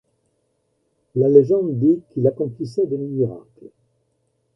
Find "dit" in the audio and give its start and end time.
1.77-2.01